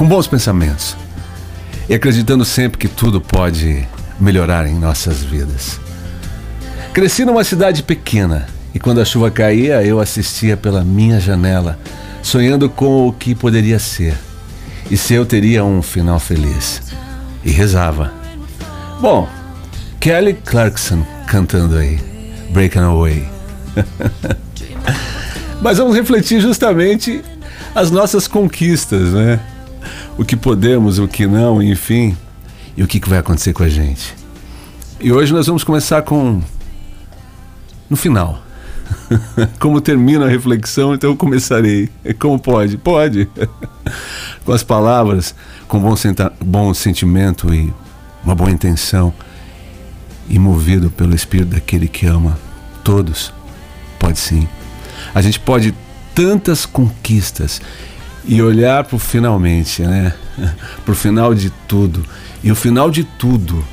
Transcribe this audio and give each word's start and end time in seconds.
com 0.00 0.08
bons 0.08 0.26
pensamentos 0.26 0.96
e 1.86 1.92
acreditando 1.92 2.42
sempre 2.42 2.78
que 2.78 2.88
tudo 2.88 3.20
pode 3.20 3.86
melhorar 4.18 4.66
em 4.66 4.74
nossas 4.74 5.22
vidas. 5.22 5.78
Cresci 6.94 7.22
numa 7.26 7.44
cidade 7.44 7.82
pequena 7.82 8.46
e 8.74 8.78
quando 8.78 9.02
a 9.02 9.04
chuva 9.04 9.30
caía, 9.30 9.84
eu 9.84 10.00
assistia 10.00 10.56
pela 10.56 10.82
minha 10.82 11.20
janela, 11.20 11.78
sonhando 12.22 12.66
com 12.70 13.08
o 13.08 13.12
que 13.12 13.34
poderia 13.34 13.78
ser 13.78 14.16
e 14.90 14.96
se 14.96 15.12
eu 15.12 15.26
teria 15.26 15.66
um 15.66 15.82
final 15.82 16.18
feliz. 16.18 16.80
E 17.44 17.50
rezava. 17.50 18.10
Bom, 19.02 19.28
Kelly 20.00 20.32
Clarkson 20.32 21.04
cantando 21.26 21.76
aí, 21.76 22.00
Breaking 22.54 22.80
Away. 22.80 23.28
Mas 25.60 25.76
vamos 25.76 25.94
refletir 25.94 26.40
justamente 26.40 27.22
as 27.74 27.90
nossas 27.90 28.26
conquistas, 28.26 29.12
né? 29.12 29.38
O 30.18 30.24
que 30.24 30.36
podemos, 30.36 30.98
o 30.98 31.08
que 31.08 31.26
não, 31.26 31.62
enfim, 31.62 32.16
e 32.76 32.82
o 32.82 32.86
que 32.86 33.00
vai 33.08 33.18
acontecer 33.18 33.52
com 33.52 33.62
a 33.62 33.68
gente. 33.68 34.14
E 35.00 35.12
hoje 35.12 35.32
nós 35.32 35.46
vamos 35.46 35.64
começar 35.64 36.02
com. 36.02 36.42
no 37.88 37.96
final. 37.96 38.42
Como 39.58 39.80
termina 39.80 40.26
a 40.26 40.28
reflexão, 40.28 40.94
então 40.94 41.10
eu 41.10 41.16
começarei. 41.16 41.88
Como 42.18 42.38
pode? 42.38 42.76
Pode. 42.76 43.28
com 44.44 44.52
as 44.52 44.62
palavras, 44.62 45.34
com 45.68 45.78
bom, 45.80 45.94
bom 46.44 46.74
sentimento 46.74 47.54
e 47.54 47.72
uma 48.24 48.34
boa 48.34 48.50
intenção, 48.50 49.12
e 50.28 50.38
movido 50.38 50.90
pelo 50.90 51.14
Espírito 51.14 51.50
daquele 51.50 51.88
que 51.88 52.06
ama 52.06 52.38
todos. 52.84 53.32
Pode 53.98 54.18
sim. 54.18 54.48
A 55.14 55.22
gente 55.22 55.40
pode 55.40 55.74
tantas 56.14 56.66
conquistas 56.66 57.60
e 58.24 58.40
olhar 58.42 58.84
para 58.84 58.96
o 58.96 58.98
finalmente, 58.98 59.82
né? 59.82 60.14
Para 60.84 60.92
o 60.92 60.94
final 60.94 61.34
de 61.34 61.50
tudo. 61.68 62.04
E 62.42 62.50
o 62.50 62.56
final 62.56 62.90
de 62.90 63.04
tudo 63.04 63.64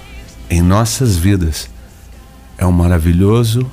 em 0.50 0.62
nossas 0.62 1.16
vidas 1.16 1.70
é 2.58 2.66
um 2.66 2.72
maravilhoso 2.72 3.70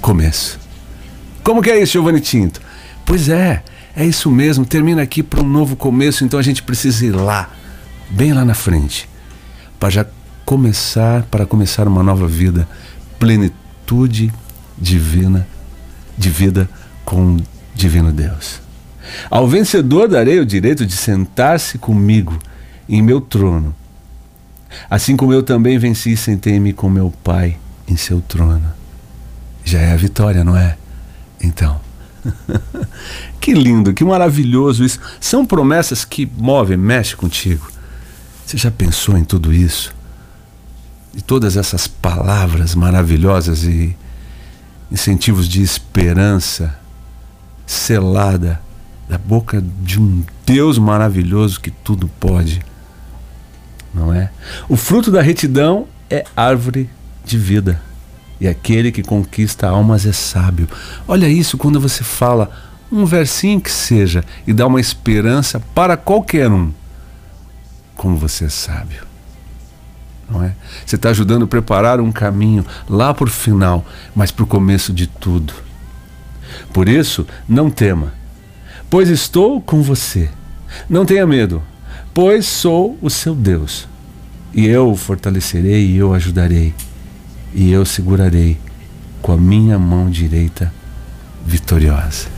começo. 0.00 0.58
Como 1.42 1.62
que 1.62 1.70
é 1.70 1.82
isso, 1.82 1.92
Giovanni 1.92 2.20
Tinto? 2.20 2.60
Pois 3.04 3.28
é, 3.28 3.62
é 3.96 4.04
isso 4.04 4.30
mesmo. 4.30 4.64
Termina 4.64 5.02
aqui 5.02 5.22
para 5.22 5.40
um 5.40 5.48
novo 5.48 5.74
começo, 5.74 6.24
então 6.24 6.38
a 6.38 6.42
gente 6.42 6.62
precisa 6.62 7.06
ir 7.06 7.12
lá, 7.12 7.50
bem 8.10 8.32
lá 8.32 8.44
na 8.44 8.54
frente, 8.54 9.08
para 9.80 9.90
já 9.90 10.06
começar, 10.44 11.22
para 11.24 11.44
começar 11.44 11.88
uma 11.88 12.02
nova 12.02 12.26
vida, 12.26 12.68
plenitude 13.18 14.32
divina, 14.76 15.46
de 16.16 16.30
vida 16.30 16.68
com 17.04 17.38
divino 17.78 18.12
Deus. 18.12 18.60
Ao 19.30 19.48
vencedor 19.48 20.08
darei 20.08 20.38
o 20.40 20.46
direito 20.46 20.84
de 20.84 20.92
sentar-se 20.92 21.78
comigo 21.78 22.38
em 22.88 23.00
meu 23.00 23.20
trono, 23.20 23.74
assim 24.90 25.16
como 25.16 25.32
eu 25.32 25.42
também 25.42 25.78
venci 25.78 26.12
e 26.12 26.16
sentei-me 26.16 26.72
com 26.72 26.90
meu 26.90 27.12
Pai 27.22 27.56
em 27.86 27.96
seu 27.96 28.20
trono. 28.20 28.74
Já 29.64 29.80
é 29.80 29.92
a 29.92 29.96
vitória, 29.96 30.44
não 30.44 30.56
é? 30.56 30.76
Então. 31.40 31.80
que 33.40 33.54
lindo, 33.54 33.94
que 33.94 34.04
maravilhoso 34.04 34.84
isso. 34.84 35.00
São 35.20 35.46
promessas 35.46 36.04
que 36.04 36.30
movem, 36.36 36.76
mexem 36.76 37.16
contigo. 37.16 37.70
Você 38.44 38.56
já 38.56 38.70
pensou 38.70 39.16
em 39.16 39.24
tudo 39.24 39.52
isso? 39.52 39.94
E 41.14 41.22
todas 41.22 41.56
essas 41.56 41.86
palavras 41.86 42.74
maravilhosas 42.74 43.64
e 43.64 43.96
incentivos 44.90 45.48
de 45.48 45.62
esperança 45.62 46.77
selada 47.68 48.60
da 49.06 49.18
boca 49.18 49.62
de 49.82 50.00
um 50.00 50.24
Deus 50.44 50.78
maravilhoso 50.78 51.60
que 51.60 51.70
tudo 51.70 52.08
pode. 52.18 52.62
Não 53.92 54.12
é? 54.12 54.30
O 54.68 54.76
fruto 54.76 55.10
da 55.10 55.20
retidão 55.20 55.86
é 56.10 56.24
árvore 56.34 56.88
de 57.24 57.36
vida. 57.36 57.80
E 58.40 58.48
aquele 58.48 58.90
que 58.90 59.02
conquista 59.02 59.68
almas 59.68 60.06
é 60.06 60.12
sábio. 60.12 60.68
Olha 61.06 61.28
isso 61.28 61.58
quando 61.58 61.78
você 61.78 62.02
fala 62.02 62.50
um 62.90 63.04
versinho 63.04 63.60
que 63.60 63.70
seja 63.70 64.24
e 64.46 64.52
dá 64.52 64.66
uma 64.66 64.80
esperança 64.80 65.60
para 65.74 65.96
qualquer 65.96 66.50
um. 66.50 66.72
Como 67.96 68.16
você 68.16 68.46
é 68.46 68.48
sábio. 68.48 69.02
Não 70.30 70.42
é? 70.42 70.54
Você 70.86 70.96
está 70.96 71.10
ajudando 71.10 71.44
a 71.44 71.48
preparar 71.48 72.00
um 72.00 72.12
caminho 72.12 72.64
lá 72.88 73.12
para 73.12 73.26
o 73.26 73.30
final, 73.30 73.84
mas 74.14 74.30
para 74.30 74.44
o 74.44 74.46
começo 74.46 74.92
de 74.92 75.06
tudo. 75.06 75.67
Por 76.72 76.88
isso, 76.88 77.26
não 77.48 77.70
tema, 77.70 78.12
pois 78.90 79.08
estou 79.08 79.60
com 79.60 79.82
você. 79.82 80.28
Não 80.88 81.04
tenha 81.04 81.26
medo, 81.26 81.62
pois 82.12 82.46
sou 82.46 82.98
o 83.00 83.08
seu 83.08 83.34
Deus. 83.34 83.88
E 84.54 84.66
eu 84.66 84.90
o 84.90 84.96
fortalecerei 84.96 85.86
e 85.86 85.96
eu 85.96 86.14
ajudarei, 86.14 86.74
e 87.54 87.70
eu 87.70 87.84
segurarei 87.84 88.58
com 89.20 89.32
a 89.32 89.36
minha 89.36 89.78
mão 89.78 90.10
direita 90.10 90.72
vitoriosa. 91.44 92.28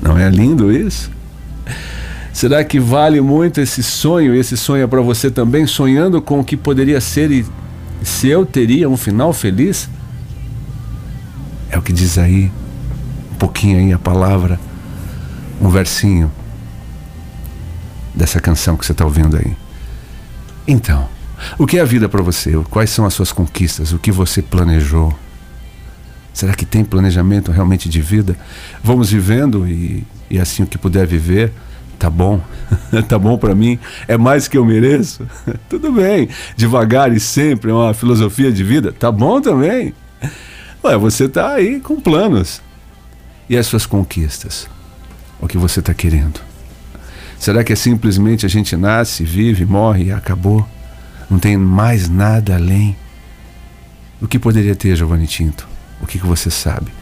Não 0.00 0.18
é 0.18 0.28
lindo 0.28 0.72
isso? 0.72 1.10
Será 2.32 2.64
que 2.64 2.80
vale 2.80 3.20
muito 3.20 3.60
esse 3.60 3.82
sonho? 3.82 4.34
Esse 4.34 4.56
sonho 4.56 4.84
é 4.84 4.86
para 4.86 5.00
você 5.00 5.30
também, 5.30 5.66
sonhando 5.66 6.20
com 6.20 6.40
o 6.40 6.44
que 6.44 6.56
poderia 6.56 7.00
ser 7.00 7.30
e 7.30 7.46
se 8.02 8.28
eu 8.28 8.44
teria 8.44 8.88
um 8.88 8.96
final 8.96 9.32
feliz? 9.32 9.88
É 11.70 11.78
o 11.78 11.82
que 11.82 11.92
diz 11.92 12.18
aí 12.18 12.50
pouquinho 13.44 13.78
aí 13.78 13.92
a 13.92 13.98
palavra, 13.98 14.58
um 15.60 15.68
versinho 15.68 16.32
dessa 18.14 18.40
canção 18.40 18.74
que 18.74 18.86
você 18.86 18.92
está 18.92 19.04
ouvindo 19.04 19.36
aí. 19.36 19.54
Então, 20.66 21.06
o 21.58 21.66
que 21.66 21.76
é 21.76 21.82
a 21.82 21.84
vida 21.84 22.08
para 22.08 22.22
você? 22.22 22.52
Quais 22.70 22.88
são 22.88 23.04
as 23.04 23.12
suas 23.12 23.32
conquistas? 23.32 23.92
O 23.92 23.98
que 23.98 24.10
você 24.10 24.40
planejou? 24.40 25.12
Será 26.32 26.54
que 26.54 26.64
tem 26.64 26.82
planejamento 26.82 27.52
realmente 27.52 27.86
de 27.86 28.00
vida? 28.00 28.34
Vamos 28.82 29.10
vivendo 29.10 29.68
e, 29.68 30.06
e 30.30 30.40
assim 30.40 30.62
o 30.62 30.66
que 30.66 30.78
puder 30.78 31.06
viver, 31.06 31.52
tá 31.98 32.08
bom, 32.08 32.40
tá 33.06 33.18
bom 33.18 33.36
para 33.36 33.54
mim, 33.54 33.78
é 34.08 34.16
mais 34.16 34.48
que 34.48 34.56
eu 34.56 34.64
mereço? 34.64 35.22
Tudo 35.68 35.92
bem, 35.92 36.30
devagar 36.56 37.12
e 37.12 37.20
sempre 37.20 37.70
é 37.70 37.74
uma 37.74 37.92
filosofia 37.92 38.50
de 38.50 38.64
vida, 38.64 38.90
tá 38.90 39.12
bom 39.12 39.38
também. 39.38 39.92
Ué, 40.82 40.96
você 40.96 41.28
tá 41.28 41.52
aí 41.52 41.78
com 41.78 42.00
planos, 42.00 42.62
e 43.48 43.56
as 43.56 43.66
suas 43.66 43.86
conquistas? 43.86 44.68
O 45.40 45.46
que 45.46 45.58
você 45.58 45.80
está 45.80 45.92
querendo? 45.92 46.40
Será 47.38 47.62
que 47.62 47.72
é 47.72 47.76
simplesmente 47.76 48.46
a 48.46 48.48
gente 48.48 48.76
nasce, 48.76 49.24
vive, 49.24 49.64
morre 49.66 50.04
e 50.04 50.12
acabou? 50.12 50.66
Não 51.28 51.38
tem 51.38 51.56
mais 51.56 52.08
nada 52.08 52.54
além? 52.54 52.96
O 54.20 54.26
que 54.26 54.38
poderia 54.38 54.74
ter, 54.74 54.96
Giovanni 54.96 55.26
Tinto? 55.26 55.68
O 56.00 56.06
que, 56.06 56.18
que 56.18 56.26
você 56.26 56.50
sabe? 56.50 56.92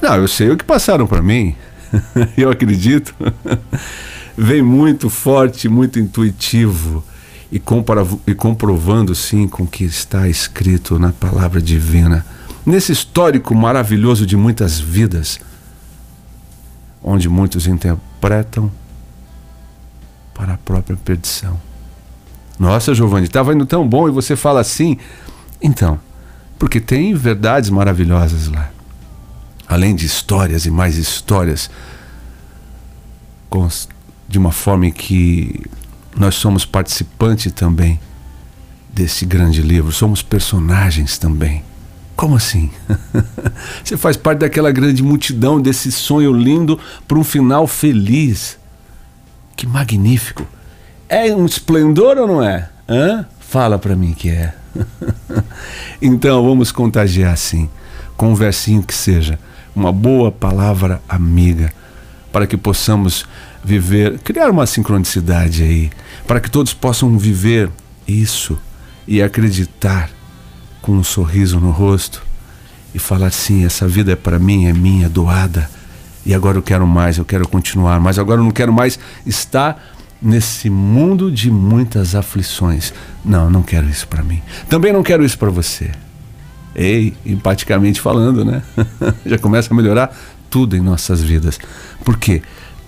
Não, 0.00 0.14
eu 0.14 0.28
sei 0.28 0.50
o 0.50 0.56
que 0.56 0.64
passaram 0.64 1.06
para 1.06 1.22
mim. 1.22 1.54
eu 2.36 2.50
acredito. 2.50 3.14
Vem 4.36 4.62
muito 4.62 5.10
forte, 5.10 5.68
muito 5.68 5.98
intuitivo 5.98 7.04
e, 7.50 7.60
e 8.26 8.34
comprovando 8.34 9.14
sim 9.14 9.48
com 9.48 9.64
o 9.64 9.66
que 9.66 9.84
está 9.84 10.28
escrito 10.28 10.98
na 10.98 11.12
palavra 11.12 11.60
divina. 11.60 12.24
Nesse 12.64 12.92
histórico 12.92 13.54
maravilhoso 13.54 14.24
de 14.24 14.36
muitas 14.36 14.78
vidas 14.78 15.40
onde 17.02 17.28
muitos 17.28 17.66
interpretam 17.66 18.70
para 20.34 20.54
a 20.54 20.58
própria 20.58 20.96
perdição. 20.96 21.58
Nossa, 22.58 22.94
Giovanni, 22.94 23.26
estava 23.26 23.54
indo 23.54 23.64
tão 23.64 23.88
bom 23.88 24.08
e 24.08 24.10
você 24.10 24.36
fala 24.36 24.60
assim. 24.60 24.98
Então, 25.62 25.98
porque 26.58 26.80
tem 26.80 27.14
verdades 27.14 27.70
maravilhosas 27.70 28.48
lá. 28.48 28.70
Além 29.66 29.94
de 29.94 30.04
histórias 30.04 30.66
e 30.66 30.70
mais 30.70 30.96
histórias, 30.96 31.70
de 34.28 34.38
uma 34.38 34.52
forma 34.52 34.86
em 34.86 34.92
que 34.92 35.64
nós 36.16 36.34
somos 36.34 36.64
participantes 36.64 37.52
também 37.52 37.98
desse 38.92 39.24
grande 39.24 39.62
livro, 39.62 39.92
somos 39.92 40.22
personagens 40.22 41.16
também. 41.18 41.64
Como 42.20 42.36
assim? 42.36 42.70
Você 43.82 43.96
faz 43.96 44.14
parte 44.14 44.40
daquela 44.40 44.70
grande 44.70 45.02
multidão, 45.02 45.58
desse 45.58 45.90
sonho 45.90 46.34
lindo 46.34 46.78
para 47.08 47.18
um 47.18 47.24
final 47.24 47.66
feliz. 47.66 48.58
Que 49.56 49.66
magnífico. 49.66 50.46
É 51.08 51.34
um 51.34 51.46
esplendor 51.46 52.18
ou 52.18 52.26
não 52.26 52.42
é? 52.42 52.68
Hã? 52.86 53.24
Fala 53.40 53.78
para 53.78 53.96
mim 53.96 54.12
que 54.12 54.28
é. 54.28 54.52
então 56.02 56.44
vamos 56.44 56.70
contagiar 56.70 57.32
assim, 57.32 57.70
com 58.18 58.32
um 58.32 58.34
versinho 58.34 58.82
que 58.82 58.94
seja, 58.94 59.38
uma 59.74 59.90
boa 59.90 60.30
palavra 60.30 61.00
amiga, 61.08 61.72
para 62.30 62.46
que 62.46 62.58
possamos 62.58 63.24
viver, 63.64 64.18
criar 64.18 64.50
uma 64.50 64.66
sincronicidade 64.66 65.62
aí, 65.62 65.90
para 66.26 66.38
que 66.38 66.50
todos 66.50 66.74
possam 66.74 67.16
viver 67.16 67.70
isso 68.06 68.58
e 69.08 69.22
acreditar 69.22 70.10
com 70.80 70.92
um 70.92 71.04
sorriso 71.04 71.60
no 71.60 71.70
rosto 71.70 72.22
e 72.94 72.98
falar 72.98 73.28
assim: 73.28 73.64
essa 73.64 73.86
vida 73.86 74.12
é 74.12 74.16
para 74.16 74.38
mim, 74.38 74.66
é 74.66 74.72
minha, 74.72 75.08
doada, 75.08 75.70
E 76.24 76.34
agora 76.34 76.58
eu 76.58 76.62
quero 76.62 76.86
mais, 76.86 77.18
eu 77.18 77.24
quero 77.24 77.48
continuar, 77.48 77.98
mas 78.00 78.18
agora 78.18 78.40
eu 78.40 78.44
não 78.44 78.50
quero 78.50 78.72
mais 78.72 78.98
estar 79.24 79.82
nesse 80.20 80.68
mundo 80.68 81.30
de 81.30 81.50
muitas 81.50 82.14
aflições. 82.14 82.92
Não, 83.24 83.48
não 83.48 83.62
quero 83.62 83.88
isso 83.88 84.06
para 84.06 84.22
mim. 84.22 84.42
Também 84.68 84.92
não 84.92 85.02
quero 85.02 85.24
isso 85.24 85.38
para 85.38 85.50
você. 85.50 85.90
Ei, 86.74 87.14
empaticamente 87.24 88.00
falando, 88.00 88.44
né? 88.44 88.62
Já 89.24 89.38
começa 89.38 89.72
a 89.72 89.76
melhorar 89.76 90.14
tudo 90.50 90.76
em 90.76 90.80
nossas 90.80 91.22
vidas. 91.22 91.58
Por 92.04 92.18
quê? 92.18 92.42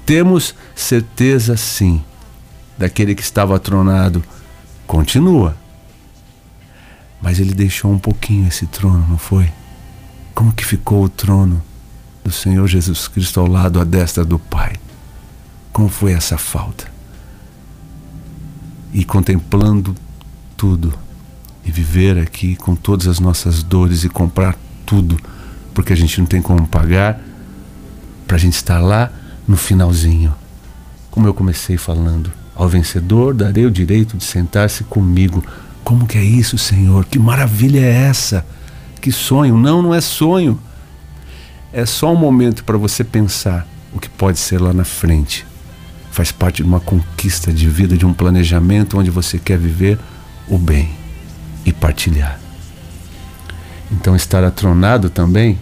Temos 0.05 0.55
certeza 0.75 1.57
sim 1.57 2.05
daquele 2.77 3.15
que 3.15 3.23
estava 3.23 3.57
atronado 3.57 4.23
continua. 4.87 5.57
Mas 7.23 7.39
ele 7.39 7.55
deixou 7.55 7.93
um 7.93 7.99
pouquinho 7.99 8.49
esse 8.49 8.67
trono, 8.67 9.07
não 9.09 9.17
foi? 9.17 9.51
Como 10.35 10.53
que 10.53 10.65
ficou 10.65 11.05
o 11.05 11.09
trono 11.09 11.63
do 12.25 12.33
Senhor 12.33 12.67
Jesus 12.67 13.07
Cristo 13.07 13.39
ao 13.39 13.47
lado 13.47 13.81
à 13.81 13.85
destra 13.85 14.25
do 14.25 14.39
Pai? 14.39 14.73
Como 15.73 15.89
foi 15.89 16.13
essa 16.13 16.37
falta? 16.37 16.91
E 18.93 19.05
contemplando 19.05 19.95
tudo, 20.57 20.93
e 21.65 21.71
viver 21.71 22.19
aqui 22.19 22.57
com 22.57 22.75
todas 22.75 23.07
as 23.07 23.21
nossas 23.21 23.63
dores 23.63 24.05
e 24.05 24.09
comprar 24.09 24.57
tudo, 24.85 25.17
porque 25.73 25.93
a 25.93 25.97
gente 25.97 26.19
não 26.21 26.27
tem 26.27 26.43
como 26.43 26.67
pagar, 26.67 27.21
para 28.27 28.37
a 28.37 28.39
gente 28.39 28.55
estar 28.55 28.81
lá 28.81 29.11
no 29.47 29.57
finalzinho. 29.57 30.35
Como 31.11 31.27
eu 31.27 31.35
comecei 31.35 31.77
falando, 31.77 32.33
ao 32.55 32.69
vencedor 32.69 33.35
darei 33.35 33.67
o 33.67 33.71
direito 33.71 34.17
de 34.17 34.25
sentar-se 34.25 34.85
comigo. 34.85 35.45
Como 35.85 36.07
que 36.07 36.17
é 36.17 36.23
isso, 36.23 36.57
Senhor? 36.57 37.05
Que 37.05 37.19
maravilha 37.19 37.81
é 37.81 38.09
essa? 38.09 38.47
Que 39.01 39.11
sonho? 39.11 39.59
Não, 39.59 39.83
não 39.83 39.95
é 39.95 40.01
sonho. 40.01 40.59
É 41.73 41.85
só 41.85 42.13
um 42.13 42.17
momento 42.17 42.65
para 42.65 42.79
você 42.79 43.03
pensar 43.03 43.67
o 43.93 43.99
que 43.99 44.09
pode 44.09 44.39
ser 44.39 44.61
lá 44.61 44.73
na 44.73 44.85
frente. 44.85 45.47
Faz 46.11 46.31
parte 46.31 46.57
de 46.57 46.63
uma 46.63 46.81
conquista 46.81 47.53
de 47.53 47.69
vida, 47.69 47.97
de 47.97 48.07
um 48.07 48.13
planejamento 48.13 48.99
onde 48.99 49.11
você 49.11 49.39
quer 49.39 49.59
viver 49.59 49.99
o 50.47 50.59
bem 50.59 50.91
e 51.65 51.73
partilhar. 51.73 52.39
Então, 53.91 54.15
estar 54.15 54.45
atronado 54.45 55.11
também, 55.11 55.59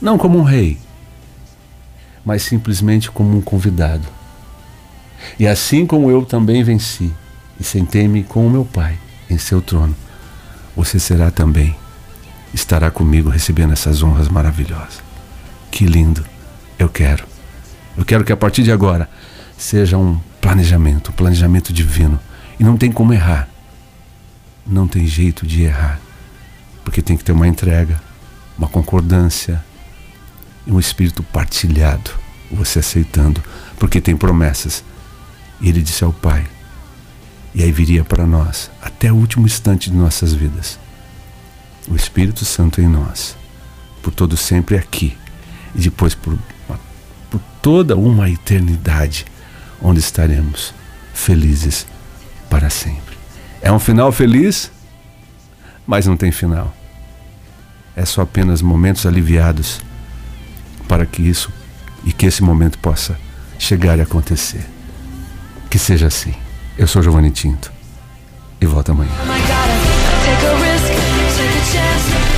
não 0.00 0.18
como 0.18 0.38
um 0.38 0.42
rei, 0.42 0.78
mas 2.24 2.42
simplesmente 2.42 3.10
como 3.10 3.36
um 3.36 3.40
convidado. 3.40 4.06
E 5.38 5.46
assim 5.46 5.86
como 5.86 6.10
eu 6.10 6.24
também 6.24 6.62
venci 6.62 7.12
e 7.58 7.64
sentei-me 7.64 8.22
com 8.22 8.46
o 8.46 8.50
meu 8.50 8.64
Pai 8.64 8.98
em 9.30 9.38
seu 9.38 9.62
trono, 9.62 9.94
você 10.76 10.98
será 10.98 11.30
também, 11.30 11.76
estará 12.52 12.90
comigo 12.90 13.28
recebendo 13.28 13.72
essas 13.72 14.02
honras 14.02 14.28
maravilhosas. 14.28 15.02
Que 15.70 15.86
lindo! 15.86 16.24
Eu 16.78 16.88
quero. 16.88 17.24
Eu 17.96 18.04
quero 18.04 18.24
que 18.24 18.32
a 18.32 18.36
partir 18.36 18.62
de 18.62 18.72
agora 18.72 19.08
seja 19.56 19.98
um 19.98 20.18
planejamento, 20.40 21.10
um 21.10 21.14
planejamento 21.14 21.72
divino. 21.72 22.18
E 22.58 22.64
não 22.64 22.76
tem 22.76 22.90
como 22.90 23.12
errar 23.12 23.48
não 24.70 24.86
tem 24.86 25.06
jeito 25.06 25.46
de 25.46 25.62
errar, 25.62 26.00
porque 26.84 27.02
tem 27.02 27.16
que 27.16 27.24
ter 27.24 27.32
uma 27.32 27.48
entrega, 27.48 28.00
uma 28.56 28.68
concordância 28.68 29.62
e 30.66 30.72
um 30.72 30.78
espírito 30.78 31.22
partilhado, 31.22 32.12
você 32.50 32.78
aceitando, 32.78 33.42
porque 33.78 34.00
tem 34.00 34.16
promessas. 34.16 34.84
E 35.60 35.68
ele 35.68 35.82
disse 35.82 36.04
ao 36.04 36.12
Pai, 36.12 36.46
e 37.54 37.62
aí 37.62 37.72
viria 37.72 38.04
para 38.04 38.26
nós, 38.26 38.70
até 38.80 39.12
o 39.12 39.16
último 39.16 39.46
instante 39.46 39.90
de 39.90 39.96
nossas 39.96 40.32
vidas, 40.32 40.78
o 41.88 41.96
Espírito 41.96 42.44
Santo 42.44 42.80
em 42.80 42.86
nós, 42.86 43.36
por 44.02 44.12
todo 44.12 44.36
sempre 44.36 44.76
aqui, 44.76 45.16
e 45.74 45.80
depois 45.80 46.14
por, 46.14 46.38
por 47.30 47.40
toda 47.60 47.96
uma 47.96 48.30
eternidade, 48.30 49.26
onde 49.82 50.00
estaremos 50.00 50.74
felizes 51.12 51.86
para 52.48 52.70
sempre. 52.70 53.16
É 53.60 53.70
um 53.70 53.78
final 53.78 54.10
feliz, 54.12 54.70
mas 55.86 56.06
não 56.06 56.16
tem 56.16 56.32
final. 56.32 56.74
É 57.94 58.04
só 58.04 58.22
apenas 58.22 58.62
momentos 58.62 59.04
aliviados 59.06 59.80
para 60.88 61.04
que 61.04 61.22
isso 61.22 61.52
e 62.04 62.12
que 62.12 62.26
esse 62.26 62.42
momento 62.42 62.78
possa 62.78 63.18
chegar 63.58 63.98
e 63.98 64.00
acontecer. 64.00 64.64
Que 65.68 65.78
seja 65.78 66.06
assim. 66.06 66.34
Eu 66.80 66.86
sou 66.86 67.02
Giovanni 67.02 67.30
Tinto 67.30 67.70
e 68.58 68.64
volto 68.64 68.92
amanhã. 68.92 69.39